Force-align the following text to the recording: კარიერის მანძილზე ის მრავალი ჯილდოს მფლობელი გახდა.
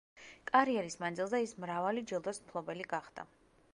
კარიერის 0.51 0.95
მანძილზე 1.03 1.43
ის 1.47 1.53
მრავალი 1.65 2.05
ჯილდოს 2.13 2.41
მფლობელი 2.47 2.89
გახდა. 2.95 3.29